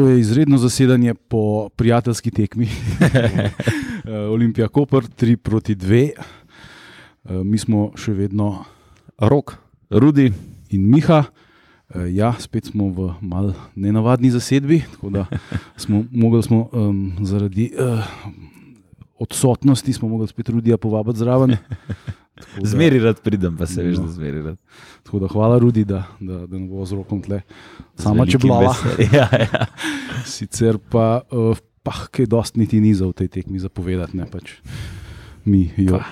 [0.00, 2.68] To je izredno zasedanje po prijateljski tekmi.
[4.34, 6.10] Olimpija Koper 3 proti 2.
[7.24, 8.64] Eh, Mi smo še vedno
[9.18, 9.52] Rok.
[9.90, 10.32] Rudi,
[10.70, 11.24] in Miha.
[11.94, 15.26] Eh, Ja, spet smo v mal nenavadni zasedbi, tako da
[15.82, 18.00] smo mogli smo, um, zaradi uh,
[19.18, 21.56] odsotnosti smo mogli spet Rudija povabiti zraven.
[22.56, 24.06] Da- zmeri rad pridem, pa se veš, No.
[24.06, 24.56] da zmeri rad.
[25.02, 27.42] Tako da hvala Rudi, da, da, da ne bo z rokom tle.
[27.96, 29.08] Sama če veseljem.
[29.16, 29.66] Ja, ja.
[30.24, 34.58] Sicer pa, uh, pa kaj dosti niti ni za v tej tekmi zapovedati, ne pač
[35.44, 35.98] mi jo.
[35.98, 36.04] Pa.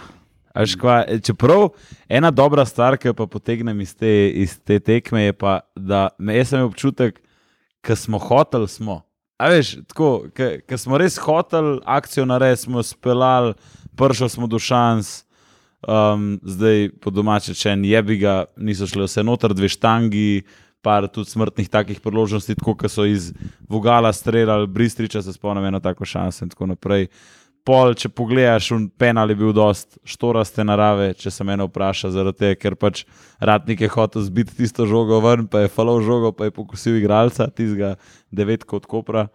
[0.55, 1.69] A veš kva, čeprav
[2.11, 6.35] ena dobra stvar, ki pa potegnem iz te, iz te tekme, je pa, da me,
[6.35, 7.21] jaz sem občutek,
[7.87, 9.03] da smo hoteli, smo.
[9.39, 13.55] A veš, tako, ker smo res hoteli akcijo narediti, smo speljali,
[13.95, 15.28] prišli smo do šans,
[15.89, 20.45] um, zdaj po domače, če en jebi ga, niso šli vse noter, dve štangi,
[20.85, 23.33] par tudi smrtnih takih priložnosti, tako kot so iz
[23.69, 27.09] Vogala streljali, Bristriča se spomnim eno tako šanso in tako naprej.
[27.67, 32.39] Pol, če pogledaš, un penal je bil dost štoraste narave, če se mene vpraša, zaradi
[32.41, 33.03] tega, ker pač
[33.45, 37.51] ratnik je hotel zbiti tisto žogo ven, pa je falov žogo, pa je pokusil igralca,
[37.51, 37.97] tistega
[38.33, 39.27] devetka od Kopra.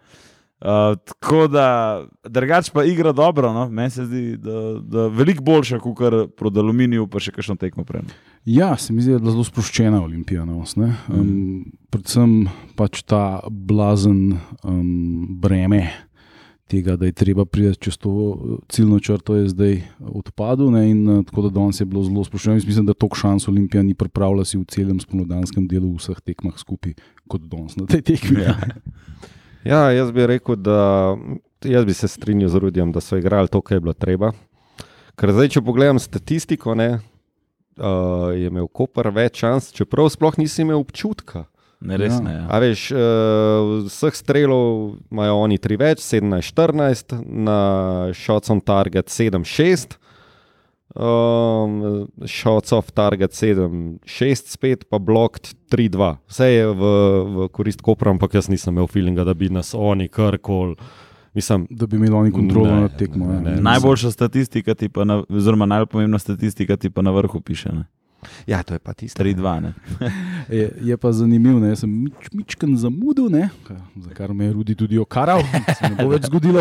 [1.04, 3.68] Tako da, drugač pa igra dobro, no?
[3.68, 5.98] meni se zdi, da, da veliko boljša kot
[6.36, 8.06] proti Aluminiju, pa še kakšno tekmo prej.
[8.48, 10.46] Ja, se mi zdi, da je bila zelo sproščena olimpija.
[10.48, 12.46] Nos, um, predvsem
[12.78, 15.88] pač ta blazen um, breme
[16.70, 18.12] tega, da je treba priti čez to
[18.72, 20.70] ciljno črto, je zdaj odpadlo.
[20.72, 22.56] uh, tako da danes je bilo zelo sproščeno.
[22.56, 26.20] Jaz mislim, da toliko šans Olimpija ni pripravila si v celem spomladanskem delu v vseh
[26.24, 26.96] tekmah skupaj
[27.28, 28.44] kot danes na tej tekmi.
[28.44, 28.56] Ja.
[29.64, 31.16] Ja, jaz bi rekel, da
[31.64, 34.32] jaz bi se strinjal z Rudijem, da so igrali to, kar je bilo treba.
[35.16, 36.98] Ker zdaj, če pogledam statistiko, ne,
[37.78, 41.46] uh, je imel Koper več šans, čeprav sploh nisi imel občutka.
[41.84, 42.20] Ne, res Ja.
[42.20, 42.32] ne.
[42.34, 42.44] Ja.
[42.48, 47.58] A veš, uh, vseh strelov imajo oni tri več, 17-14, na
[48.16, 49.96] shots on target 7-6,
[50.94, 56.16] um, shots off target 7-6, spet pa blocked 3-2.
[56.28, 56.92] Vse je v,
[57.24, 60.76] v korist Kopra, ampak jaz nisem imel feelinga, da bi nas oni karkoli.
[61.34, 63.26] Mislim, Da bi imeli oni kontrolo Ne, nad tekmo.
[63.26, 63.40] ne, ja.
[63.40, 63.60] ne.
[63.60, 67.72] Najboljša statistika, ti pa na, oziroma najpomembnejša statistika, ti pa na vrhu piše.
[67.72, 67.84] Ne?
[68.46, 69.18] Ja, to je pa tisto.
[69.18, 69.60] 3-2.
[69.60, 69.72] ne.
[70.50, 73.48] Je, je pa zanimivo, da sem mič, mičken zamudil, ne,
[73.96, 76.60] za kar me je Rudi tudi okaral, da se ne bo več zgodilo.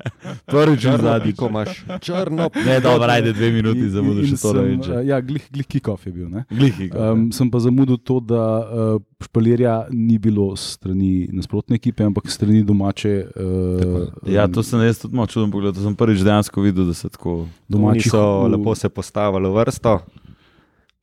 [0.46, 1.34] Prvič v Črno zadnjih.
[1.34, 1.70] piko imaš,
[2.00, 5.00] črno Ne, dobro, ajde dve minuti za mudo, In- in še to reče.
[5.04, 6.28] Ja, glih, glih kickoff je bil.
[6.28, 6.44] Ne.
[6.48, 6.90] Glihi.
[6.90, 12.24] Um, sem pa zamudil to, da uh, špalirja ni bilo s strani nasprotne ekipe, ampak
[12.24, 13.14] s strani domače.
[13.34, 15.74] Uh, Ja, to sem jaz tudi malo čuden pogled.
[15.74, 17.46] To sem prvič dejansko videl, da se tako.
[17.66, 19.98] Domači so v- lepo se postavili v vrsto.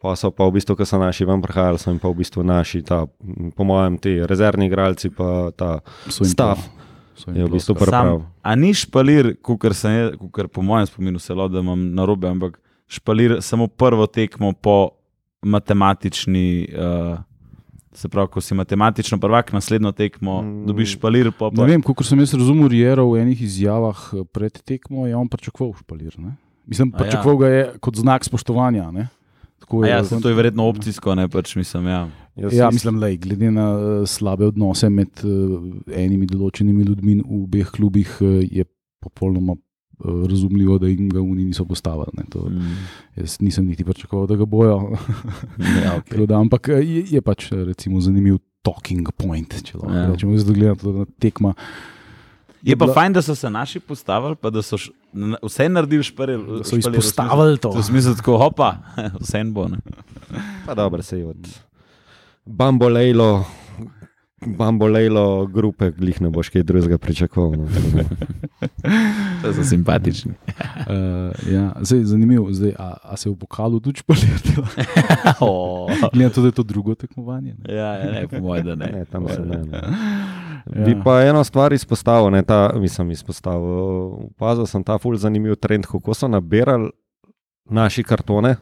[0.01, 2.41] Pa so pa v bistvu, ko so naši ven prihajali, so jim pa v bistvu
[2.43, 3.03] naši, ta,
[3.55, 5.79] po mojem, ti rezervni igralci, pa ta
[6.09, 7.75] stav prav- je v prav bistvu.
[7.85, 9.35] Sam, a ni špalir,
[9.73, 12.57] sem jaz, kukar po mojem spominu se lo, da imam na robe, ampak
[12.87, 14.89] špalir samo prvo tekmo po
[15.45, 16.67] matematični.
[16.71, 17.19] Uh,
[17.93, 20.65] Se pravi, ko si matematično prvak, naslednjo tekmo Mm.
[20.65, 24.23] dobiš špalir, pa Ne pa vem, kako sem jaz razumel Riero v enih izjavah eh,
[24.31, 26.15] pred tekmo, je on pričakoval špalir.
[26.17, 26.37] Ne?
[26.65, 26.97] Mislim, ja.
[26.97, 28.91] pričakoval ga je kot znak spoštovanja.
[28.91, 29.07] Ne?
[29.61, 30.21] Tako A je ja, razumel.
[30.21, 31.87] to je verjetno opcijsko, ne pač mislim.
[31.87, 32.01] Ja.
[32.35, 35.61] Jaz Ja, is- mislim, da glede na uh, slabe odnose med uh,
[35.93, 38.65] enimi določenimi ljudmi v obeh klubih, uh, je
[38.99, 39.61] popolnoma uh,
[40.25, 42.11] razumljivo, da jim ga oni niso postavili.
[42.13, 42.23] Ne.
[42.29, 42.77] To, Mm.
[43.15, 44.97] jaz nisem niti pričakoval, da ga bojo.
[45.59, 46.09] Ja, okay.
[46.09, 50.07] Tako da, ampak je, je pač recimo, zanimiv talking point, če lahko Ja.
[50.07, 51.53] rečemo, zdaj gledam to na tekma.
[52.61, 54.77] Je pa bila- fajn, da so se naši postavili, pa da so
[55.43, 56.45] vse naredili šparil.
[56.57, 57.71] Da so izpostavili to.
[57.71, 58.75] V smislu tako, hopa,
[59.23, 59.67] vse en bo.
[59.67, 59.77] Ne?
[60.65, 61.47] Pa dobro, se je od
[62.45, 63.45] Bambolejlo,
[64.45, 67.51] Bambolejlo grupe, glih ne boš kaj drugega pričakoval.
[67.51, 67.67] No.
[69.41, 70.31] To so simpatični.
[70.31, 75.87] Uh, ja, zdaj, zanimivo, zdaj, a, a se je v pokalu tudi špaliralo?
[76.13, 77.55] Glede na to, da je to drugo tekmovanje.
[77.57, 77.75] Ne?
[77.75, 78.91] Ja, ja, ne, po mojem, da ne.
[78.93, 79.57] Ne, tam se ne.
[79.65, 79.81] ne.
[80.67, 80.83] Ja.
[80.83, 83.69] Bi pa eno stvar izpostavil, ne, ta, mislim, izpostavil.
[84.27, 86.89] Opazil sem ta ful zanimiv trend, kako so nabirali
[87.65, 88.55] naši kartone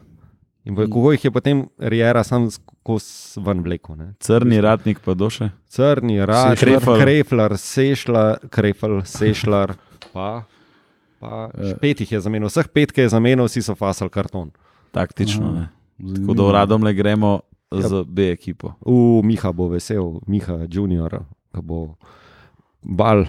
[0.64, 3.04] in v- kako jih je potem Riera sam skozi
[3.38, 3.96] ven vlekel.
[3.96, 4.14] ne.
[4.18, 5.50] Crni ratnik pa doše.
[5.66, 6.96] Crni, Rašler, Krefl.
[6.96, 9.74] Krefler, Sešlar, Krefl, Sešlar,
[10.12, 10.42] pa,
[11.20, 11.74] pa Eh.
[11.76, 14.50] pet jih je zamenil, vseh pet, ki je zamenil, vsi so fasali karton.
[14.90, 15.46] Taktično.
[15.46, 15.68] Aha.
[15.98, 16.14] Ne.
[16.16, 17.40] Tako da uradom le gremo
[17.72, 18.72] z B ekipo.
[18.80, 21.20] U Miha bo vesel, Miha Junior,
[21.54, 21.94] ki bo
[22.82, 23.26] bal,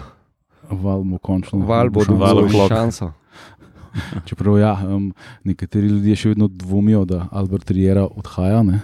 [0.70, 1.66] Val bomo končno.
[1.66, 2.04] val bo.
[2.08, 2.68] Val dobil o'clock.
[2.68, 3.12] šanso.
[4.28, 5.12] Čeprav ja, um,
[5.44, 8.62] nekateri ljudje še vedno dvomijo, da Albert Riera odhaja.
[8.62, 8.80] Ne?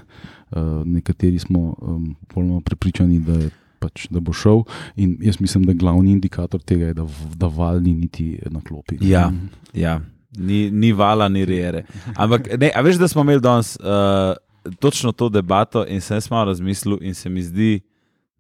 [0.50, 4.64] Uh, nekateri smo um, polno prepričani, da je pač, da bo šel.
[4.96, 7.06] In jaz mislim, da glavni indikator tega je, da,
[7.36, 8.98] da val ni niti na klopi.
[9.00, 9.08] ne.
[9.08, 9.30] Ja,
[9.72, 10.00] ja.
[10.38, 11.86] Ni, ni vala, ni rere.
[12.14, 14.36] Ampak, ne, a veš, da smo imeli danes uh,
[14.78, 17.80] točno to debato in sem jaz malo razmislil, in se mi zdi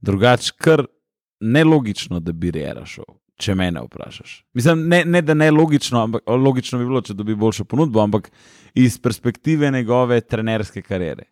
[0.00, 0.84] drugače, kar
[1.40, 3.06] nelogično, da bi rera šel.
[3.38, 4.32] Če me ne vprašaš.
[4.58, 8.32] Mislim, ne, ne da ne logično, ampak logično bi bilo, če dobi boljšo ponudbo, ampak
[8.74, 11.28] iz perspektive njegove trenerske kariere.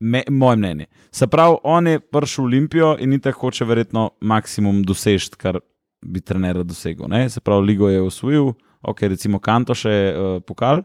[0.00, 0.86] Me, moje mnenje.
[1.12, 5.60] Se pravi, on je prišel v Olimpijo in tako hoče verjetno maksimum dosežeti, kar
[6.02, 7.06] bi trener dosegel.
[7.08, 7.28] Ne?
[7.30, 10.82] Se pravi, ligo je osvojil, ok, recimo Kanto še uh, pokal.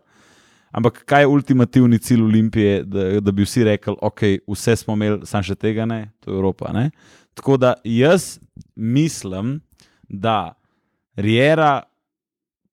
[0.76, 5.22] Ampak kaj je ultimativni cilj Olimpije, da, da bi vsi rekli, ok, vse smo imeli,
[5.24, 6.74] sam še tega ne, to je Evropa.
[6.76, 6.90] Ne?
[7.36, 8.40] Tako da jaz
[8.76, 9.62] mislim,
[10.10, 10.54] da
[11.16, 11.86] Riera,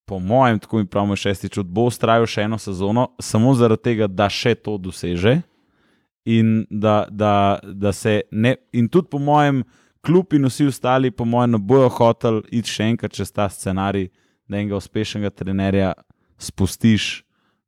[0.04, 4.26] po mojem, tako mi pravimo šestič, bo ustrajal še eno sezono, samo zaradi tega, da
[4.26, 5.38] še to doseže.
[6.26, 7.94] In, da, da, da
[8.30, 9.62] ne, in tudi po mojem,
[10.02, 14.10] kljub in vsi ostali, po mojem, ne bojo hotel iti še enkrat čez ta scenarij,
[14.50, 15.94] da enega uspešnega trenerja
[16.38, 17.22] spustiš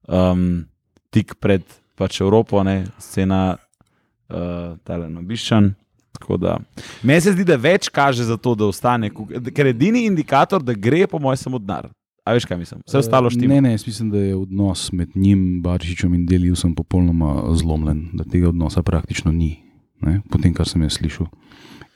[0.08, 0.64] um,
[1.10, 1.62] tik pred
[1.94, 5.74] pač Evropo, ne, scena uh, tale nobiščan.
[6.14, 6.56] Tako da.
[7.02, 9.10] Meni se zdi, da več kaže za to, da ostane,
[9.54, 11.90] ker edini indikator, da gre, po mojem, samo denar.
[12.24, 12.80] A veš, kaj mislim?
[12.86, 13.54] Vse ostalo štima.
[13.54, 18.24] Ne, ne, jaz mislim, da je odnos med njim, Barišičem in Delijusom popolnoma zlomljen, da
[18.24, 19.58] tega odnosa praktično ni,
[20.00, 21.28] ne, po tem, kar sem jaz slišal.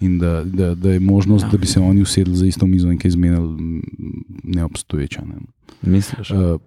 [0.05, 1.51] In da, da, da je možnost, Ja.
[1.55, 3.83] da bi se oni usedli za isto mizo in kaj izmenili, m,
[4.45, 5.23] neobstoječa.
[5.25, 5.41] Ne.
[5.83, 6.31] Misliš?
[6.31, 6.61] Uh,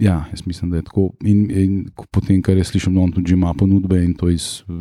[0.00, 1.10] ja, jaz mislim, da je tako.
[1.24, 4.80] In, in potem, kar jaz slišim, da tudi ima ponudbe in to iz uh,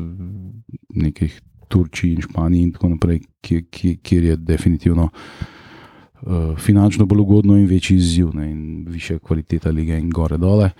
[0.96, 7.22] nekih Turčij in Španije in tako naprej, kjer, kjer, kjer je definitivno uh, finančno bolj
[7.22, 10.72] ugodno in večji izziv, ne, in više kvaliteta lige in gore dole.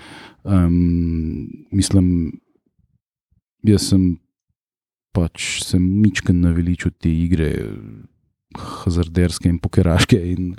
[0.44, 2.32] Um, mislim,
[3.64, 4.16] jaz sem
[5.12, 7.52] pač sem mičken naveličil te igre,
[8.58, 10.20] hazarderske in pokeraške.
[10.34, 10.54] In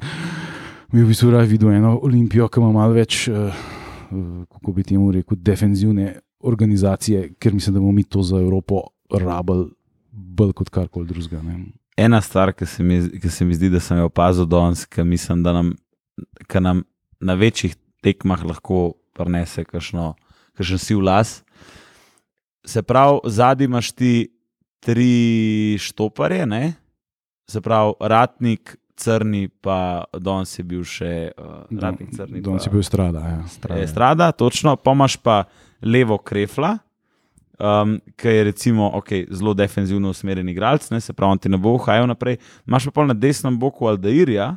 [0.93, 3.53] bi v bistvu raje videl eno olimpijo, ki ima malo več, uh,
[4.49, 9.69] kako bi temu rekel, defenzivne organizacije, ker mislim, da bomo mi to za Evropo rabili
[10.13, 11.43] bolj kot karkoli drugega.
[11.99, 15.05] Ena stvar, ki se, mi, ki se mi zdi, da sem jo opazil danes, ki
[15.05, 15.75] mislim, da nam,
[16.49, 16.83] ki nam
[17.21, 20.13] na večjih tekmah lahko prenese kakšno,
[20.57, 21.39] kakšen si v las.
[22.67, 24.13] Se pravi, zadnji imaš ti
[24.85, 26.77] tri štoparje, ne?
[27.49, 32.43] se pravi, ratnik, crni, pa danes je bil še uh, ratnik, crni.
[32.43, 33.23] Danes pa- je bil strada.
[33.23, 33.41] Ja.
[33.49, 33.87] Strada.
[33.87, 35.45] Strada, točno, pa imaš pa
[35.83, 36.77] levo krefla,
[37.59, 41.77] um, ki je recimo okay, zelo defenzivno usmerjen igralec, ne, se pravi, ti ne bo
[41.79, 42.39] uhajal naprej.
[42.67, 44.57] Imaš pa pol na desnem boku Aldairja,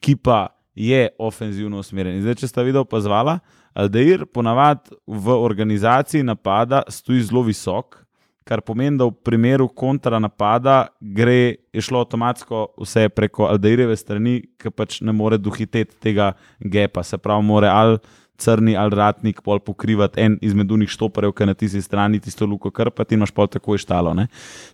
[0.00, 2.22] ki pa je ofenzivno usmerjen.
[2.24, 3.38] Zdaj, če sta videl opazvala,
[3.74, 8.03] Aldair ponavadi v organizaciji napada stoji zelo visok.
[8.44, 14.42] Kar pomeni, da v primeru kontra napada gre, je šlo avtomatsko vse preko Aldairjeve strani,
[14.60, 17.02] ki pač ne more dohiteti tega gepa.
[17.02, 17.98] Se pravi, mora ali
[18.36, 22.70] crni ali ratnik pol pokrivati en izmed unih štoparjev, ki na tisti strani tisto luko
[22.70, 24.14] krpati in imaš pol takoj štalo.
[24.18, 24.26] Ne?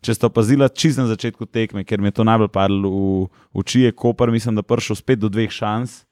[0.03, 3.85] Če ste opazili čist na začetku tekme, ker mi je to najbolj padlo v oči,
[3.87, 6.03] je Koper, mislim, da prišel spet do dveh šans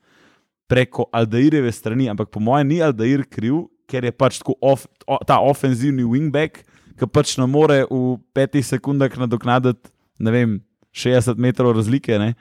[0.69, 5.17] preko Aldairjeve strani, ampak po mojem ni Aldair kriv, ker je pač tako of, o,
[5.25, 6.61] ta ofenzivni wingback,
[6.99, 10.57] ki pač ne more v petih sekundah nadoknaditi, ne vem,
[10.93, 12.19] 60 metrov razlike.
[12.19, 12.35] Ne?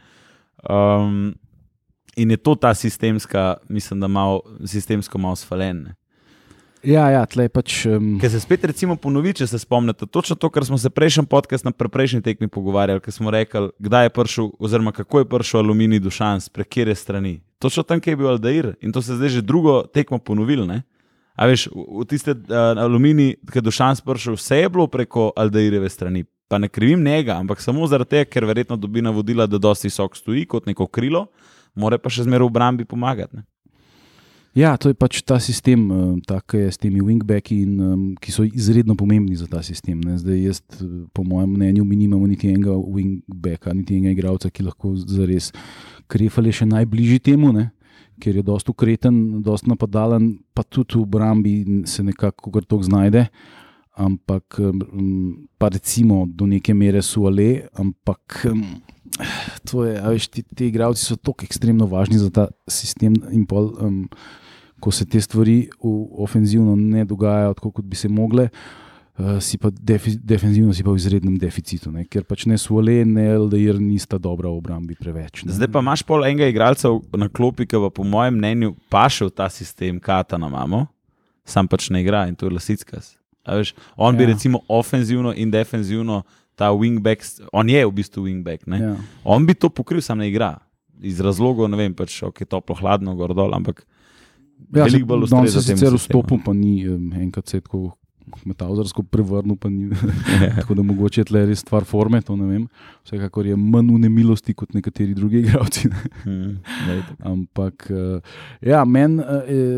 [0.65, 1.35] Um,
[2.17, 5.83] in je to ta sistemska, mislim, da malo sistemsko malo sfalen.
[5.83, 5.95] Ne?
[6.85, 7.77] Ja, ja, tle je pač.
[7.89, 11.25] Um, Ker se spet recimo ponovi, če se spomnite, točno to, kar smo se prejšnji
[11.29, 15.29] podcast na pre- prejšnji tekmi pogovarjali, ker smo rekli, kdaj je prišel, oziroma kako je
[15.29, 17.39] prišel aluminij do šans, prek kere strani.
[17.59, 20.65] Točno tam, kjer je bil Aldair in to se zdaj že drugo tekmo ponovil.
[20.69, 20.83] Ne?
[21.37, 24.87] A veš, v, v tiste uh, aluminij, ki je do šans prišel, vse je bilo
[24.89, 26.25] preko Aldairjeve strani.
[26.47, 30.15] Pa ne krivim njega, ampak samo zaradi tega, ker verjetno dobi navodila, da dosti visok
[30.15, 31.27] stoji kot neko krilo,
[31.75, 33.37] more pa še zmeraj v obrambi pomagati.
[33.37, 33.45] Ne?
[34.57, 38.31] Ja, to je pač ta sistem, um, tak je s temi wingbacki, in, um, ki
[38.33, 39.99] so izredno pomembni za ta sistem.
[40.01, 40.15] Ne.
[40.17, 44.65] Zdaj, jaz, eh, po mojem mnenju, mi nimamo niti enega wingbacka, niti enega igralca, ki
[44.65, 45.51] lahko zares
[46.09, 47.69] krefale še najbližji temu, ne.
[48.21, 51.53] Ker je dosto ukreten, dosto napadalen, pa tudi v obrambi
[51.85, 53.27] se nekako kar tok znajde.
[53.97, 54.59] Ampak,
[55.57, 58.45] pa recimo do neke mere so ale, ampak
[59.65, 63.73] to je, veš, ti, ti igravci so tako ekstremno važni za ta sistem in pol.
[63.81, 64.03] Um,
[64.77, 68.86] ko se te stvari v ofenzivno ne dogajajo tako, kot bi se mogle, uh,
[69.41, 72.05] si pa defi, defenzivno si pa v izrednem deficitu, ne?
[72.05, 75.41] ker pač ne Suole, ne LDR nista dobra v obrambi preveč.
[75.41, 75.55] Ne?
[75.57, 79.33] Zdaj pa imaš pol enega igralca na klopi, ki pa po mojem mnenju paše v
[79.33, 80.85] ta sistem, kata na mamo,
[81.41, 83.15] sam pač ne igra in to je Lasickas.
[83.41, 84.19] A Veš, on ja.
[84.21, 86.21] bi recimo ofenzivno in defenzivno
[86.53, 88.69] ta wingback, on je v bistvu wingback.
[88.69, 88.77] ne.
[88.77, 88.95] Ja.
[89.25, 90.59] On bi to pokril, sam ne igra.
[91.01, 93.85] Iz razlogov, ne vem, pač, ok, toplo, hladno, gor dol, ampak
[94.73, 97.91] Ja, Veliko bolj ustreza sicer vstopil, pa ni um, enkrat tako
[98.45, 99.89] metavzarsko prevrnil, pa ni.
[100.59, 102.67] tako da mogoče je tle res stvar forme, to ne vem.
[103.07, 107.31] Vsekakor je manj v nemilosti kot nekateri drugi lej, tako.
[107.31, 109.23] Ampak, uh, ja, meni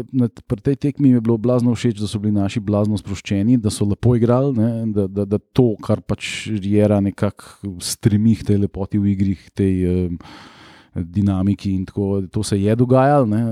[0.09, 3.73] t- pri tej tekmi je bilo blazno všeč, da so bili naši blazno sproščeni, da
[3.73, 8.63] so lepo igrali, ne, da, da, da to, kar pač Riera nekako stremi k tej
[8.65, 10.21] lepoti v igri, k tej um,
[10.95, 13.43] dinamiki in tako, to se je dogajalo, ne,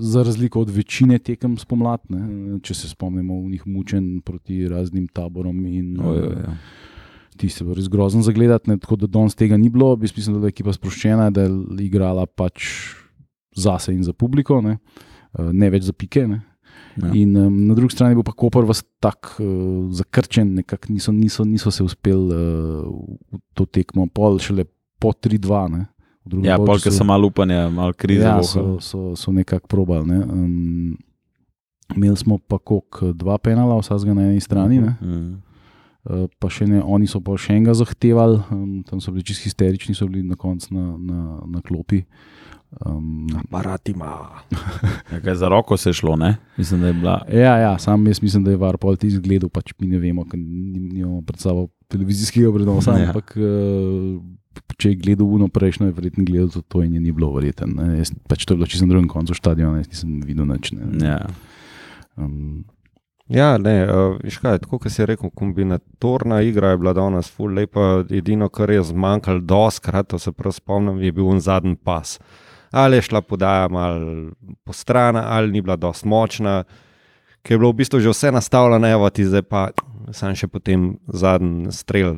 [0.00, 5.08] za razliko od večine tekem spomlad, ne, če se spomnimo v njih mučen proti raznim
[5.08, 6.46] taborom in uh, oj, oj.
[7.36, 9.92] ti se bo res grozen zagledati, ne, tako da danes tega ni bilo.
[10.00, 11.52] Jaz mislim, da je ekipa sproščena, da je
[11.84, 12.64] igrala pač
[13.56, 14.78] zase in za publiko, ne,
[15.36, 16.24] Eh, ne več za pike.
[16.28, 16.40] Ne.
[16.98, 17.12] Ja.
[17.14, 21.46] In um, na drugi strani bo pa Koper vas tako uh, zakrčen, nekako niso, niso,
[21.46, 22.88] niso se uspeli uh,
[23.30, 24.66] v to tekmo, pol šele
[24.98, 25.84] po 3-2.
[26.44, 26.96] Ja, polk polčasu.
[26.98, 28.22] so malo upanja, malo krize.
[28.24, 28.46] Ja, vohali.
[28.46, 30.06] so, so, so nekako probali.
[30.06, 30.18] Ne.
[30.24, 30.96] Um,
[31.96, 34.80] imeli smo pa kok dva penala, vsakega na eni strani.
[34.80, 34.96] Ne.
[35.00, 35.42] Mm.
[36.08, 39.44] Uh, pa še ne, oni so pa še enega zahtevali, um, tam so bili čisto
[39.44, 42.04] histerični, so bili na koncu na, na, na klopi.
[42.84, 44.28] Um, Aparat ima.
[45.24, 46.36] Ja, za roko se je šlo, ne?
[46.56, 47.24] Mislim, da je bila.
[47.32, 50.38] ja, ja, sam jaz mislim, da je Varpol ti izgledal, pač mi ne vemo, ker
[50.40, 53.08] nim- nimamo pred sabo televizijskega prenosa, ja.
[53.08, 54.20] ampak uh,
[54.76, 57.66] če je gledal uno prejšnjo, je verjetno gledal tudi to in je ni bilo verjetno.
[57.66, 57.98] ne.
[57.98, 60.72] Jaz- Pač to je bilo čisto na drugem koncu stadiona, jaz nisem videl nič.
[60.72, 61.06] ne.
[61.06, 61.26] Ja.
[62.16, 62.64] Um,
[63.28, 68.04] Ja, ne, uh, kaj, tako kot si rekel, kombinatorna igra je bila danes ful lepa.
[68.10, 72.16] Edino, kar je zmanjkalo, doskrat, to se prav spomnim, je bil on zadnji pas.
[72.70, 74.30] Ali je šla podaja malo
[74.64, 76.64] po stran, ali ni bila dost močna,
[77.42, 79.68] ker je bilo v bistvu že vse nastavljeno, evo ti zdaj pa
[80.10, 82.16] sam še potem zadnji strel.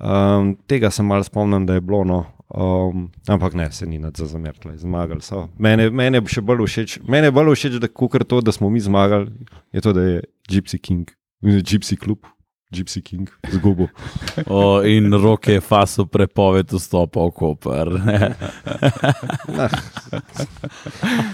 [0.00, 2.24] Um, tega se malo spomnim, da je bilo, no.
[2.48, 5.48] um, ampak ne, se ni nad za zamerkle, zmagali so.
[5.58, 8.70] Mene, mene je še bolj všeč, mene je bolj všeč, da kukar to, da smo
[8.70, 9.32] mi zmagali,
[9.72, 10.22] je to, da je
[10.52, 11.08] Gypsy King,
[11.42, 12.28] Gypsy Club,
[12.74, 13.88] Gypsy King, zgubo.
[14.52, 17.88] O, in roke je faso prepoved vstopa v Koper.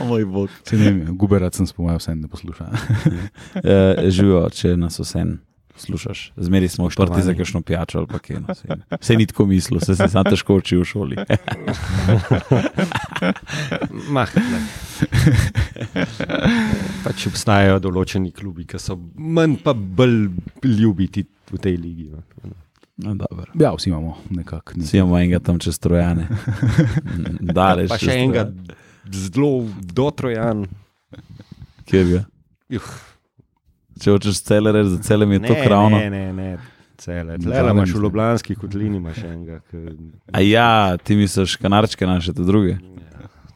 [0.08, 0.48] Moj bog.
[0.64, 2.64] se ne guberac sem spomal, vse ne posluša.
[2.68, 2.74] Uh,
[4.06, 5.24] Živijo, če nas vse
[5.76, 6.32] slušaš.
[6.36, 8.36] Zmeri smo odprti za kakšno pijačo ali pa kaj.
[8.38, 11.16] No, saj- Saj ni tako mislil, se se sam težko uči v šoli.
[14.08, 14.60] Mah, ne.
[17.02, 20.28] pač obstajajo določeni klubi, ki so manj pa bolj
[20.62, 22.10] ljubiti v tej ligi.
[22.10, 22.56] No.
[22.98, 23.48] No, dobro.
[23.56, 24.76] Ja, vsi imamo nekako.
[24.76, 26.28] Vsi imamo enega tam čez trojane.
[27.58, 27.88] Daleč.
[27.88, 28.44] Pa še enega
[29.08, 30.66] zelo dotrojan.
[31.88, 32.20] Kjer ga?
[32.70, 32.90] Juh,
[34.02, 35.98] Če hočeš cele reči, za cele mi je to kravno.
[35.98, 36.48] Ne, ne, ne.
[36.98, 37.36] Cele.
[37.38, 38.02] Zadnje Tle imaš v mislim.
[38.02, 39.60] Ljubljanski kotlini, imaš enega.
[39.70, 39.76] Ki...
[40.32, 42.76] A ja, ti misliš kanarčke naše, te druge.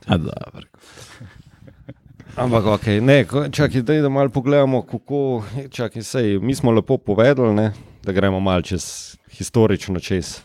[0.06, 0.66] A, dobro.
[2.36, 5.42] Ampak, ok, ne, čakaj, daj, da malo pogledamo, kako.
[5.70, 7.72] Čakaj, sej, mi smo lepo povedali, ne,
[8.04, 10.38] da gremo malo čez historično čez.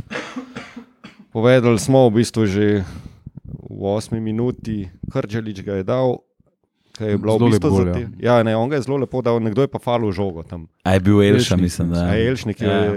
[1.31, 2.83] Povedali smo v bistvu že
[3.69, 6.17] v osmi minuti, Krčelič ga je dal.
[6.91, 8.97] Ki Je bilo Zelo v bistvu gol, za te, ja, ne, on ga je zelo
[8.97, 10.67] lepo dal, nekdo je pa falil žogo tam.
[10.83, 12.03] A je bil Elša, Elšnik, mislim, da.
[12.03, 12.67] A je Elšnik je.
[12.67, 12.95] Ja.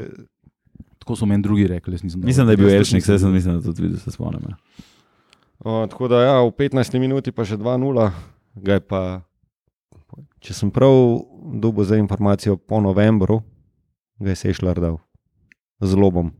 [0.99, 2.27] Tako so meni drugi rekli, jaz nisem dal.
[2.27, 3.35] Mislim, da je bil Elšnik, vse sem bil.
[3.35, 4.41] mislim, da tudi videl, se spomnim.
[4.43, 4.57] ja.
[5.61, 8.11] O, tako da ja, v 15 minuti pa še 2-0,
[8.57, 9.03] ga je pa,
[10.39, 10.93] če sem prav
[11.57, 13.41] dobil za informacijo, po novembru
[14.19, 14.99] ga je Sešljar dal
[15.81, 16.33] z lobom.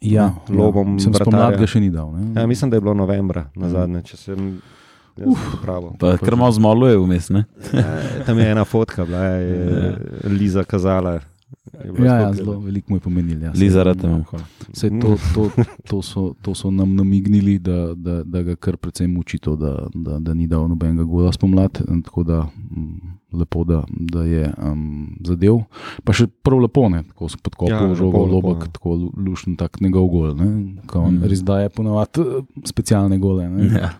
[0.00, 1.28] Ja, Lobom Sem vratarja.
[1.28, 2.08] spomlad ga še ni dal.
[2.10, 2.32] Ne?
[2.32, 3.70] Ja, mislim, da je bilo novembra na Mhm.
[3.70, 4.38] zadnje, če sem
[6.18, 7.44] kar malo zmoluje vmes, ne?
[7.72, 7.96] Ja,
[8.26, 11.12] tam je ena fotka, bila je Liza kazala.
[11.12, 11.20] je
[11.98, 13.42] Ja, ja, zelo veliko mu je pomenil.
[13.42, 13.52] Ja.
[13.52, 14.24] Liza, rad imam.
[15.00, 15.50] to, to,
[15.84, 19.86] to, so, to so nam namignili, da, da, da ga kar precej muči to, da,
[19.94, 21.80] da, da ni dal nobenega gola spomladi.
[21.88, 23.00] in Tako da mm,
[23.32, 24.82] lepo, da, da je um,
[25.24, 25.58] zadev.
[26.04, 27.02] Pa še prav lepo, ne?
[27.04, 28.70] tako so podkopal Ja, ja, žogo, lobak, ja.
[28.70, 30.34] tako lu- lušen, tak njegov gol.
[30.34, 30.50] Ne?
[30.86, 31.24] Ko On Mm.
[31.24, 33.48] res daje ponovadi eh, specialne gole.
[33.48, 33.66] Ne?
[33.74, 33.90] Ja.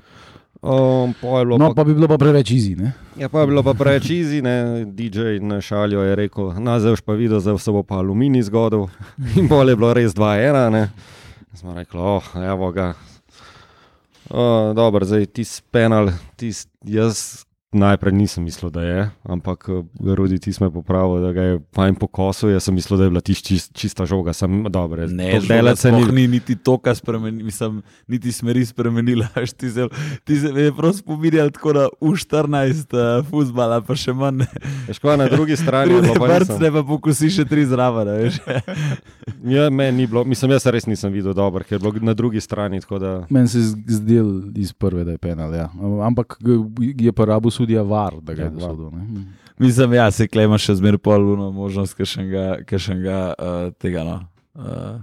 [0.63, 2.75] Um, po je bilo No, pa, pa bi bilo pa preveč izi.
[2.77, 2.93] Ne?
[3.17, 6.99] ja, pa je bilo pa preveč izi, ne, DJ na šaljo je rekel, na zdaj
[6.99, 8.89] boš pa videl, zdaj se bo pa aluminij zgodil.
[9.41, 10.69] In bolje je bilo res 2-1.
[10.71, 10.89] ne.
[11.55, 12.93] Smo rekli, oh, evo ga.
[14.31, 20.39] O, dobro, zdaj ti penal, tis, jaz najprej nisem mislil, da je, ampak eh, Rudi
[20.39, 22.51] ti smo popravili, da ga je fajn pokosil.
[22.51, 25.07] Jaz sem mislil, da je bila tiš, čist, čista žoga, sem dobro.
[25.07, 26.05] Ne, žoga se ni.
[26.13, 29.29] ni niti toka spremenila, mislim, niti smeri spremenila.
[29.43, 29.89] Až ti se,
[30.25, 34.43] ti se je prav spominjal tako na U14 uh, futbala, pa še manj.
[34.93, 36.01] Škoda na drugi strani.
[36.01, 38.41] Ne, vrc ne pa pokusi še tri zraven, veš.
[39.55, 42.43] ja, meni ni bilo, mislim, jaz res nisem videl dobro, ker je bilo na drugi
[42.43, 42.83] strani.
[42.91, 43.15] Da...
[43.31, 45.71] Meni se je zdel iz prve, da je penal, ja.
[46.03, 46.39] Ampak
[46.99, 48.91] je pa rabu sudija var, da ga je ja, dosodil.
[49.61, 54.17] Mislim, ja, se klema še zmeraj polno možnost kakšnega uh, tega no,
[54.57, 55.03] uh,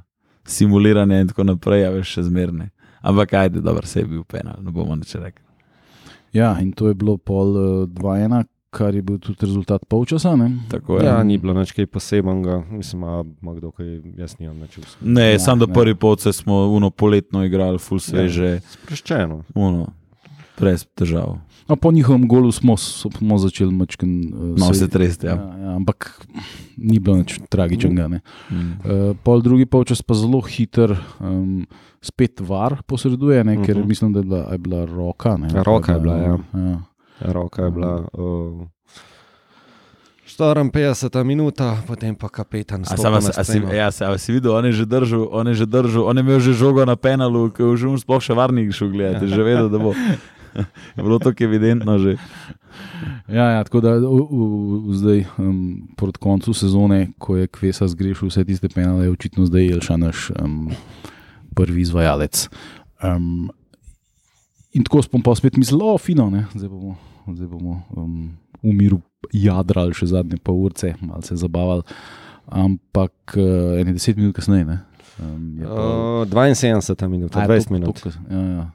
[0.50, 2.72] simuliranja in tako naprej, a veš še zmerne.
[3.06, 5.46] Ampak ajde, dobro, se je bil penal, ne bomo nič rekli.
[6.34, 7.54] Ja, in to je bilo pol
[7.94, 10.34] 2-1, uh, kar je bil tudi rezultat polčasa.
[10.70, 13.06] Tako, ja, ni bilo nič posebnega, mislim,
[13.42, 15.06] ima kdo kaj, jaz nimam več uspeh.
[15.06, 18.58] Ne, ja, samo da prvi polce smo uno poletno igrali, full sveže.
[18.58, 19.44] Ja, sproščeno.
[19.56, 19.88] Uno,
[20.58, 21.38] brez težav.
[21.68, 25.28] No, po njihovem golu smo, smo začeli mačken, uh, no, se tresti.
[25.28, 25.34] Ja.
[25.34, 26.26] Ja, ja, ampak
[26.78, 28.08] ni bilo nič tragičnega.
[28.08, 28.22] Mm.
[28.52, 31.66] Uh, pol drugi polčas pa zelo hiter, um,
[32.02, 33.88] spet var posreduje, ne, ker mm -hmm.
[33.88, 35.38] mislim, da je bila, je bila roka.
[35.38, 36.38] Ne, roka je bila, ja.
[36.54, 36.82] ja.
[37.20, 38.08] Roka je bila.
[38.14, 38.68] Uh,
[40.38, 42.86] 54 minut, potem pa kapetan.
[42.86, 46.22] Sam si, ja, si videl, on je že držal, on je že držal, on je
[46.22, 49.70] imel že žogo na penalu, ki je že sploh še varnik šel gledati, že vedel,
[49.70, 49.96] da bo.
[50.98, 52.18] je bilo to evidentno že.
[53.28, 58.30] Ja, ja, tako da v, v, zdaj, um, proti koncu sezone, ko je Kvesa zgrešil
[58.30, 60.70] vse tiste penale, je očitno zdaj Jelša naš um,
[61.56, 62.48] prvi izvajalec.
[63.04, 63.50] Um,
[64.74, 66.46] in tako smo pa spet mislili, o, fino, ne?
[66.54, 66.96] zdaj bomo,
[67.28, 69.02] zdaj bomo um, v miru
[69.34, 71.84] jadrali še zadnje pol urce, malo se zabavali.
[72.48, 74.80] Ampak uh, ene deset minut kasneje.
[75.20, 76.24] Um, pa...
[76.24, 78.00] uh, 72 minut, 20 minut.
[78.06, 78.66] To, ja, ja.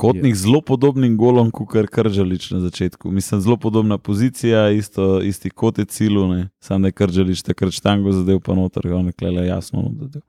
[0.00, 3.10] Kotnik z zelo podobnim golom, kot je Kržalič na začetku.
[3.12, 6.24] Mislim, zelo podobna pozicija, isto, isti kot je cilu,
[6.60, 9.84] samo da je Kržalič takrat štango zadev, pa noter ga je le jasno.
[10.00, 10.22] Zadev.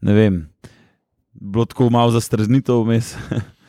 [0.00, 0.48] Ne vem,
[1.32, 3.16] bilo tako malo za streznitev vmes.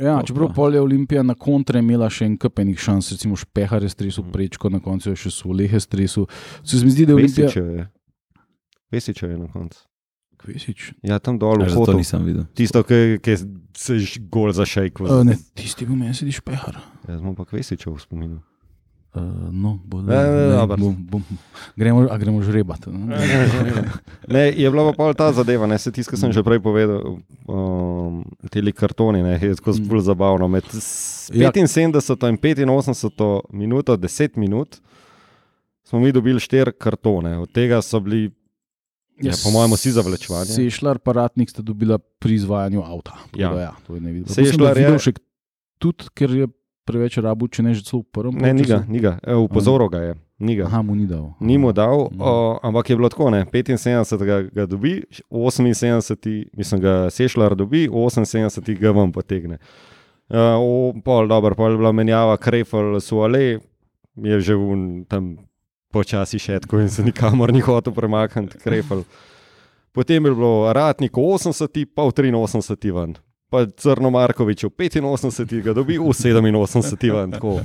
[0.00, 3.90] Ja, čeprav pol je Olimpija na kontre imela še en kupenih šans, recimo Špehar je
[3.92, 4.32] stresu mm.
[4.32, 6.24] prečko, na koncu je še Solehe stresu.
[6.64, 7.86] Se mi zdi, da je Olimpija.
[8.90, 9.82] Vesiče je na koncu.
[10.40, 10.92] Kvesič.
[11.04, 11.92] Ja, tam dol, v Hotu.
[11.92, 12.46] To nisem videl.
[12.56, 13.34] Tisto, ki
[13.76, 15.02] se je gol za šejk.
[15.04, 16.80] Uh, ne, tisti, ki meni sediš pehar.
[17.04, 18.40] Jaz sem pa Kvesičev spominjal.
[19.10, 21.22] Uh, no, bo, ne, ne, ne, ne, bom, bom.
[21.74, 22.92] Gremo, a gremo žrebati.
[24.34, 27.18] ne, je bila pa ta zadeva, ne, se tisto, kar sem že prej povedal,
[27.50, 28.20] um,
[28.54, 30.46] te kartoni, ne, je tako zelo zabavno.
[30.46, 31.50] Med 75 ja.
[32.62, 34.78] in 85 minut, 10 minut,
[35.82, 38.30] smo mi dobili 4 kartone, od tega so bili
[39.22, 40.46] Ja, po mojem, vsi zavlečevali.
[40.46, 43.18] Sešljar, paratnik sta dobila pri izvajanju avta.
[43.36, 43.52] Ja.
[43.60, 43.72] Ja,
[44.26, 45.12] Sešljar je še
[45.80, 46.48] tudi, ker je
[46.88, 48.40] preveč rabu, če ne že celo v prvem.
[48.40, 49.18] Ne, ni ga, ni ga.
[49.22, 50.16] E, upozoril ga je.
[50.40, 50.66] Ni ga.
[50.70, 51.34] Aha, mu ni dal.
[51.44, 52.32] Ni mu dal, o,
[52.64, 53.44] ampak je bilo tako, ne?
[53.44, 59.60] 75 ga, ga dobi, 78, mislim, ga Sešljar dobi, 78 ga vam potegne.
[60.30, 63.60] Uh, pol, dobro, pol je bila menjava, krefel, suale,
[64.16, 65.36] je že v tam
[65.92, 69.04] počasi še tako in se nikamor ni hotel premakniti, krepel.
[69.92, 73.18] Potem je bilo Ratnik 80, pa v 83 ven.
[73.50, 77.34] Pa Crno Markovič v 85, ga dobi v 87 ven.
[77.34, 77.58] Tako.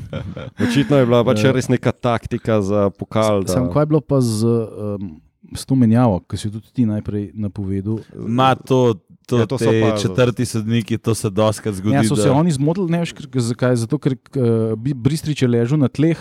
[0.57, 3.45] Očitno je bila pač res neka taktika za pokal.
[3.45, 5.21] Sam, kaj je bilo pa z, um,
[5.53, 8.01] s to menjavo, ki si tudi ti najprej napovedal?
[8.13, 8.97] Ma to.
[9.25, 11.97] To, ja, to so pa, četrti sodniki, to se doskrat zgodi.
[11.97, 12.38] Ja, so se da...
[12.38, 13.73] oni zmotili, ne veš, zakaj.
[13.81, 16.13] Zato, ker uh, Bristrič je ležal na tleh,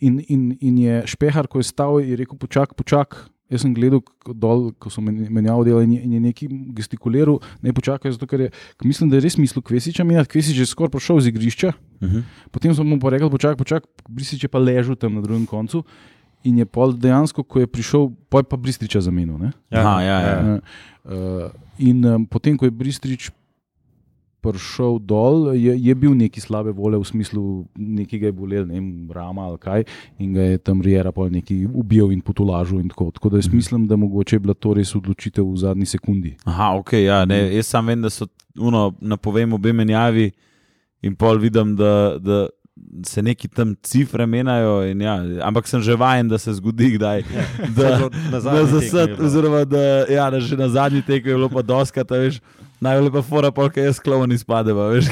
[0.00, 3.28] In, in, in je špehar, ko je stal, je rekel: Počakaj, počakaj.
[3.50, 3.98] Jaz sem gledal
[4.38, 8.50] dol, ko so menjali delo in, in je neki gestikuliral, ne počakaj, zato ker je,
[8.86, 11.72] mislim, da je res mislil Kvesiča, in Kvesič je skoraj prišel z igrišča.
[11.74, 12.16] Uh mhm.
[12.16, 12.22] -huh.
[12.50, 15.82] Potem sem mu pa rekel: Počakaj, počakaj, Brisič je pa ležal tam na drugem koncu.
[16.44, 19.36] In je pol dejansko, ko je prišel, pa je pa Bristriča zamenil.
[19.70, 20.60] Ja, ja, ja.
[21.04, 23.30] Uh, in um, potem, ko je Bristrič
[24.40, 27.42] prišel dol, je, je bil neki slabe volje v smislu,
[27.76, 29.84] nekaj je bolel, ne vem, rama ali kaj,
[30.18, 32.80] in ga je tam Rijera pol neki ubil in potulažil.
[32.80, 33.10] In tako.
[33.10, 33.56] tako da jaz mhm.
[33.56, 36.36] mislim, da mogoče je bila to res odločitev v zadnji sekundi.
[36.44, 40.30] Aha, ok, ja, ne, jaz sam vem, da so uno, napovem obe menjavi
[41.02, 42.16] in pol vidim, da.
[42.18, 42.46] da
[43.04, 47.22] Se neki tam cifre menjajo, ja, ampak sem že vajen, da se zgodi, kdaj,
[47.76, 52.04] da se zasad, oziroma da, ja, da že na zadnji tekmi je bilo pa doska,
[52.08, 52.40] veš,
[52.80, 55.10] Najbolj pa fora, polka jaz klovni spadeva, veš,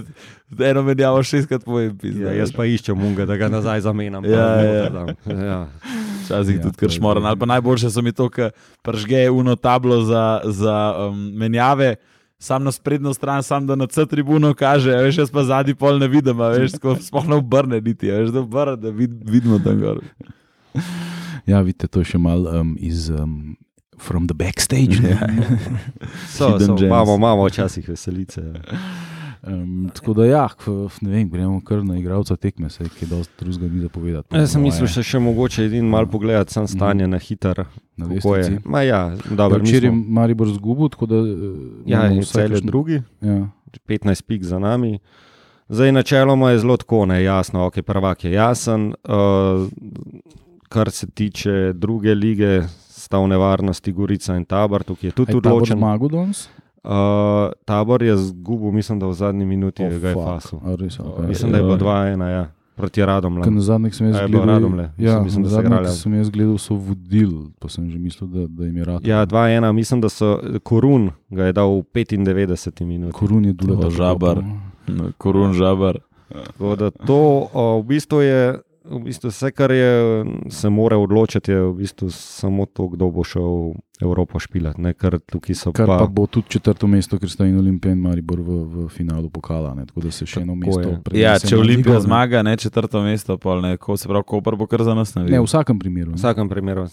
[0.58, 1.96] da eno menjavo šestkrat povem.
[2.22, 4.26] Ja, jaz pa iščem munga, da ga nazaj zamenjam.
[4.28, 5.06] Ja, ja.
[5.26, 5.58] ja.
[6.22, 7.26] Včasih ja, tudi kar šmoran.
[7.26, 8.54] Ali pa najboljše so mi to, ker
[8.86, 10.78] pržge uno tablo za, za
[11.08, 11.96] um, menjave.
[12.38, 15.98] sam na sprednjo stran, sam da na C tribuno kaže, veš, jaz pa zadnji pol
[15.98, 16.78] ne vidim, a veš,
[17.08, 20.02] sploh ne obrne niti, veš, da obrne, da vid, vidimo tam gor.
[21.46, 23.56] Ja, vidite, to je še malo um, iz um,
[23.98, 25.00] From the Backstage.
[25.00, 25.18] ne.
[26.28, 28.40] So, so, imamo, imamo včasih veselice.
[28.42, 28.78] ja.
[29.44, 30.48] Um, tako da, ja,
[31.00, 34.36] ne vem, gremo kar na igralca tekme, se je dosti drugega ni zapovedati.
[34.36, 37.64] Jaz sem mislil, moje, še, še mogoče edin malo pogledati, sam stanje na hiter.
[37.96, 38.06] na
[38.36, 38.58] je?
[38.64, 41.28] Ma ja, Ja, dobro, Včeraj je smo- Maribor zgubil, tako da uh,
[41.86, 43.48] ja, je je kakšno- drugi, Ja.
[43.86, 44.98] 15 pik za nami.
[45.68, 48.92] Zdaj, načeloma je zelo tako, ne jasno, ok, prvak je jasen.
[49.04, 49.68] Uh,
[50.68, 52.62] kar se tiče druge lige,
[53.08, 55.80] sta v nevarnosti Gorica in Tabor, tukaj je tudi Aj Tabor odločen.
[55.80, 56.52] zmagal danes?
[56.84, 60.58] Uh, tabor je zgubil, mislim, da v zadnji minuti Oh, oh, ga je fasil.
[60.60, 61.26] Okay.
[61.28, 61.80] Mislim, da je bilo Oj.
[61.80, 62.44] 2-1, ja,
[62.76, 63.34] proti Radom.
[63.34, 65.88] Na zadnjih sem jaz je bilo gledal, ja, Mislim, mislim, da zadnjih igrali.
[65.88, 69.06] sem jaz gledal, so vodili, pa sem že mislil, da, da jim je rad.
[69.06, 73.12] Ja, 2-1, mislim, da so Korun ga je dal v 95 minuti.
[73.12, 73.56] Korun je.
[73.56, 74.44] To žabar.
[75.18, 75.98] Korun žabar.
[76.28, 78.60] Tako da to o, v bistvu je.
[78.88, 83.20] V bistvu vse, kar je, se mora odločiti, je v bistvu samo to, kdo bo
[83.20, 84.80] šel Evropo špilati.
[84.80, 84.94] Ne?
[85.52, 88.50] So Kar pa pa, bo tudi četrto mesto, ker sta in Olimpija in Maribor v,
[88.64, 89.74] v finalu pokala.
[89.74, 89.84] Ne?
[89.84, 91.00] Tako da se še eno mesto je.
[91.02, 92.06] prenese Ja, če Olimpija ligo, ne.
[92.06, 95.20] zmaga, ne četrto mesto, pol ne, ko se pravi, Koper bo kar za nas Ne,
[95.20, 95.44] v naredil.
[95.44, 96.08] vsakem primeru.
[96.08, 96.18] v Ne.
[96.18, 96.88] vsakem primeru.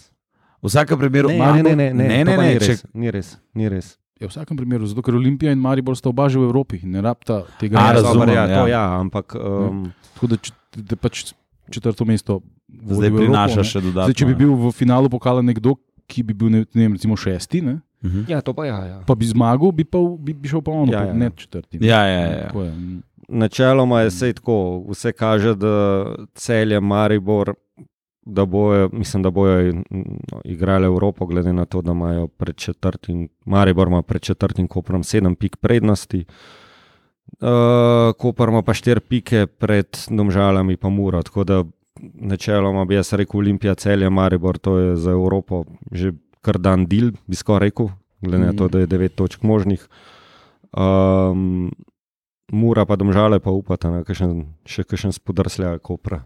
[0.61, 2.85] V vsakem primeru, Ne, Maribor- ne, ne, ne, ne, ne, pa ne, ni, če, res,
[2.93, 3.27] ni res.
[3.53, 3.87] Ni res.
[4.15, 6.99] Ja, v vsakem primeru, zato ker Olimpija in Maribor sta oba že v Evropi ne
[6.99, 7.75] rabta tega.
[7.77, 7.99] A, ne.
[7.99, 8.67] razumem, Dobar, ja, to ja.
[8.69, 11.31] ja, ampak um, Tako da, če, da pač
[11.69, 13.63] četrto mesto zdaj Evropo, prinaša ne.
[13.63, 14.03] še dodatno.
[14.03, 15.75] Zdaj, če bi bil v finalu pokala nekdo,
[16.05, 18.25] ki bi bil ne, ne vem, recimo šesti, ne, Mhm.
[18.27, 18.85] ja, to pa ja.
[18.85, 18.97] ja.
[19.01, 21.13] pa bi zmagal, bi, pa, bi, bi šel pa ono, Ja, ja, ja.
[21.15, 21.79] ne četrti.
[21.79, 21.87] ne.
[21.87, 22.41] Ja, ja, ja.
[22.43, 22.71] Tako je.
[22.71, 23.01] mm.
[23.29, 25.73] Načeloma je vse tako, vse kaže, da
[26.35, 27.53] celje Maribor,
[28.21, 33.25] da bojo, mislim, da bojo no, igrali Evropo, glede na to, da imajo pred četrtim,
[33.45, 36.25] Maribor ima pred četrtim koprom sedem pik prednosti.
[36.27, 36.33] Uh,
[38.17, 41.21] Koper ima pa štiri pike pred domžalami, pa mura.
[41.23, 41.63] Tako da
[42.13, 47.11] načeloma bi jaz rekel Olimpija, celje Maribor, to je za Evropo že kar dan del,
[47.27, 47.89] bi skoraj rekel,
[48.21, 48.71] glede na to, Mhm.
[48.71, 49.87] da je devet točk možnih.
[50.73, 51.71] Um,
[52.51, 56.21] Mura pa domžale pa upata na kakšen, še kakšen spodrsljaj kopra.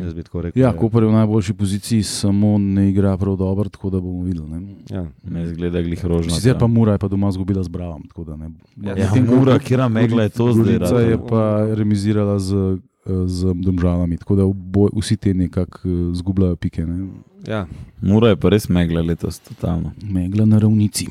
[0.00, 0.62] Jaz bi tako rekel.
[0.62, 4.48] Ja, Koper je v najboljši poziciji, samo ne igra prav dobro, tako da bomo videli.
[4.50, 4.74] Ne.
[4.90, 5.06] Ja.
[5.24, 6.30] Ne zgleda glih rožno.
[6.30, 8.02] Sicer pa Mura je pa doma izgubila z Bravom.
[8.04, 10.78] tako da ne- Ja, Ja, Mura, Gor- kjera megla je to zdaj?
[10.78, 10.98] Rado?
[11.00, 12.78] je pa remizirala z, eh,
[13.26, 16.86] z domžalami, tako da obo, vsi te nekako eh, zgubljajo pike.
[16.86, 17.06] Ne.
[17.46, 17.66] Ja.
[18.00, 19.92] Mura je pa res megla letos, totalno.
[20.02, 21.06] Megla na ravnici.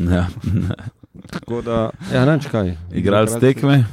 [0.00, 0.28] Ja.
[1.26, 2.76] Tako da, ja, neč kaj.
[2.92, 3.84] Igralec tekme.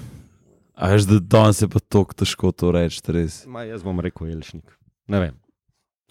[0.75, 3.45] A veš, da danes je pa tako težko to reči, res.
[3.45, 4.65] Ma, jaz bom rekel Jelšnik.
[5.07, 5.33] Ne vem.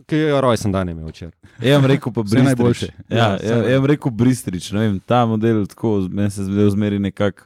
[0.05, 1.33] Ki je rojsten dan imel včeraj.
[1.61, 2.45] Jaz vam rekel pa Bristrič.
[2.47, 2.89] najboljše.
[3.09, 6.71] Ja, Ja, ja, jaz vam rekel Bristrič, ne vem, ta model tako, meni se zdaj
[6.71, 7.45] zmeri nekako,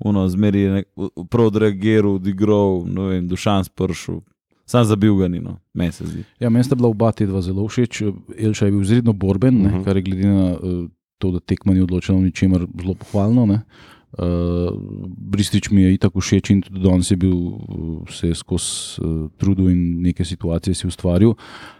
[0.00, 0.86] uno, zmeri je nek,
[1.26, 4.20] prav odreagiral, odigral, ne vem, dušan spršil.
[4.64, 6.22] Sam zabil ga ni, no, meni se zdi.
[6.38, 8.02] Ja, meni sta bila oba te dva zelo všeč.
[8.38, 9.82] Elša je bil izredno borben, ne, Mhm.
[9.82, 10.84] kar je glede na uh,
[11.18, 13.46] to, da tekma ni odločena v ničemer, zelo pohvalno.
[13.46, 13.62] Ne.
[14.10, 14.72] Uh,
[15.06, 17.60] Bristič mi je itak všeč in tudi danes je bil uh,
[18.08, 18.68] se skozi
[18.98, 21.34] uh, trudil in neke situacije si ustvaril.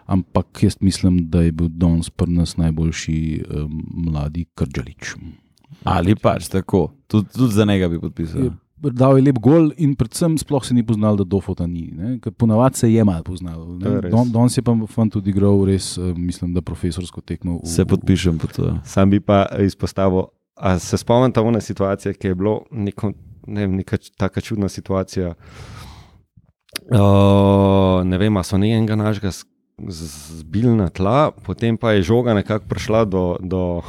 [0.06, 3.16] Ampak jaz mislim, da je bil danes pri nas najboljši
[3.48, 5.16] um, mladi Krčalič.
[5.84, 8.44] Ali pač tako, tudi, tudi za njega bi podpisal.
[8.44, 11.90] Je- Dal je lep gol in predvsem sploh se ni poznal, da Dofota ni.
[11.90, 13.64] ne, ker Ponavadi se je malo poznal.
[13.76, 14.12] je res.
[14.12, 17.56] Don- Danes je pa fant odigral res, eh, mislim, da profesorsko tekmo.
[17.56, 18.78] v- Se podpišem pod to.
[18.84, 20.28] Sam bi pa izpostavil,
[20.59, 23.12] a se spomnite one situacije, ki je bilo neko,
[23.47, 25.35] ne vem, neka taka čudna situacija.
[26.90, 29.44] Uh, ne vem, so nekega našega z-
[29.88, 33.83] z- zbili na tla, potem pa je žoga nekako prišla do, do,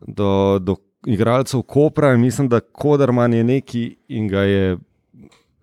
[0.00, 4.78] do, do igralcev Kopra in mislim, da Koderman je neki in ga je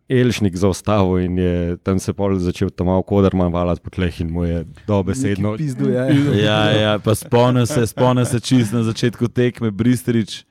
[0.10, 4.32] Elšnik zaustavil in je tam se pol začel tam malo Koderman valati po tleh in
[4.34, 5.54] mu je dobesedno.
[5.58, 6.08] Pizdu, ja.
[6.34, 10.44] Ja, ja, pa spomnim se, spomnim se čist na začetku tekme Bristrič,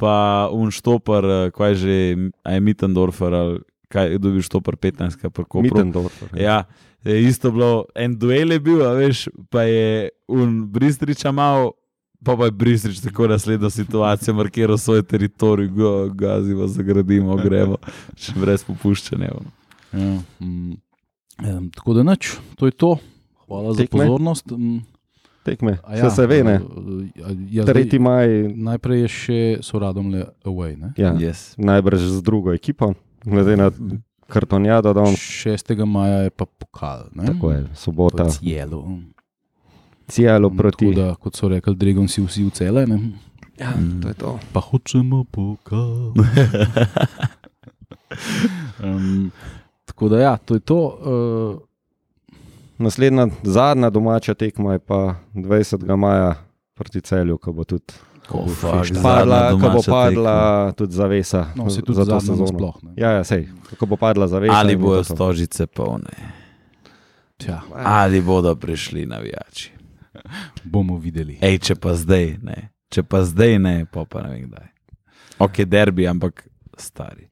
[0.00, 1.96] pa Unštopar, kaj že,
[2.40, 3.60] a je Mittendorfer, ali
[3.92, 5.68] kaj je dobil Štopar 15, kaj pa Kopru.
[5.68, 6.32] Mittendorfer.
[6.32, 6.64] Ja,
[7.04, 11.76] je isto bilo, en duel je bil, a veš, pa je un Bristriča mal,
[12.24, 17.76] pa pa je Bristrič tako naslednjo situacijo markiral svoj teritorij, go, gazimo, zagradimo, gremo,
[18.16, 19.32] še brez popuščanja.
[19.92, 20.00] Ja,
[20.40, 20.72] mm,
[21.40, 22.96] em, tako da nič, to je to.
[23.46, 23.98] Hvala za Tekme?
[24.00, 24.50] pozornost.
[24.50, 24.80] Mm,
[25.42, 26.60] Tekme, a ja, se, se ve, ne?
[27.16, 27.98] Ja, ja, zdaj- 3.
[27.98, 30.76] maj, Najprej je še so radom le away.
[30.78, 30.92] Ne?
[30.96, 31.54] ja, Yes.
[31.58, 33.70] najbrž z drugo ekipo, glede na
[34.28, 35.50] kartonjado, da on 6.
[35.84, 37.10] maja je pa pokal.
[37.12, 37.26] Ne?
[37.26, 38.86] tako je, sobota, Cielo.
[40.08, 40.90] Cijelo proti.
[40.90, 42.86] Tako da, kot so rekli, Dregon si vsi v cele.
[42.86, 42.98] Ne?
[43.58, 44.38] Ja, to je to.
[44.52, 46.12] Pa hočemo pokal.
[48.84, 49.30] um,
[49.84, 50.78] tako da, ja, to je to.
[51.56, 51.60] Uh,
[52.78, 55.96] Naslednja, zadnja domača tekma je pa 20.
[55.96, 56.34] maja
[56.74, 57.94] proti celju, ko bo tudi
[58.30, 61.46] Oh, fuck, padla, ko bo padla tudi zavesa.
[61.56, 62.40] no, se tudi za to sezono.
[62.40, 62.82] nasploh.
[62.82, 62.92] ne.
[62.96, 64.54] Ja, ja, sej, ko bo padla zavesa.
[64.54, 65.14] Ali bo bojo to.
[65.14, 66.14] stožice polne,
[67.36, 69.72] Tja, ali bodo prišli navijači.
[70.72, 71.38] bomo videli.
[71.40, 74.68] Ej, če pa zdaj ne, če pa zdaj ne, pa, pa ne vem kdaj.
[75.38, 76.46] Ok, derbi, ampak
[76.78, 77.28] stari.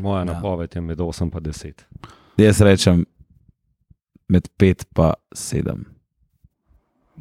[0.00, 0.24] Moja Ja.
[0.34, 1.84] napoved je med 8 in 10.
[2.38, 3.04] Jaz rečem
[4.28, 5.84] med 5 in 7.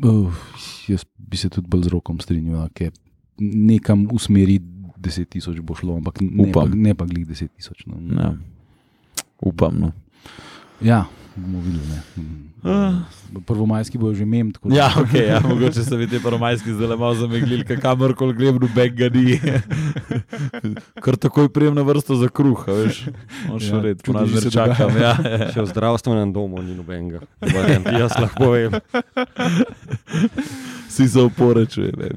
[0.04, 0.34] Uh,
[0.88, 2.92] jaz bi se tudi bolj z rokom strinjal, da
[3.38, 4.60] nekam v smeri
[4.98, 6.70] 10 tisoč bo šlo, ampak ne, Upam.
[6.72, 7.86] pa, ne pa glih 10 tisoč.
[7.86, 7.98] No.
[8.22, 8.34] Ja.
[9.42, 9.80] Upam.
[9.80, 9.92] No.
[10.82, 11.88] Ja, bomo videli.
[11.88, 12.00] ne.
[12.18, 13.06] Mm.
[13.42, 14.52] Prvomajski bojo že mem.
[14.52, 18.56] tako da- Ja, okay, ja, mogoče so mi ti prvomajski zdaj malo zameglili, kamorkoli grem,
[18.56, 19.40] noben ga ni.
[21.04, 23.08] Kar takoj prijem na vrsto za kruh, a veš.
[23.48, 24.92] Moš Ja, ja, red, ponad že se čakam.
[24.94, 25.16] Ja,
[25.50, 27.24] Še v zdravstvenem domu ni nobenega.
[27.90, 28.72] Jaz lahko povem.
[30.88, 32.16] Vsi se oporečujejo.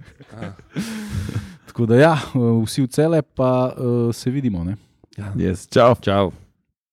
[1.66, 4.64] Tako da, ja, uh, vsi v cele, pa uh, se vidimo.
[4.64, 4.76] Ne?
[5.34, 5.94] Yes, čau.
[5.96, 6.32] Čau.